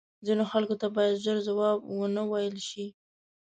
[0.25, 2.85] ځینو خلکو ته باید زر جواب وه نه ویل شې